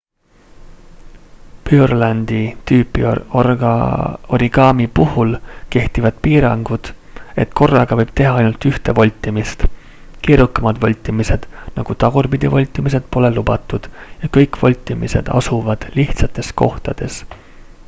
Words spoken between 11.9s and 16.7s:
tagurpidi voltimised pole lubatud ja kõik voltimised asuvad lihtsates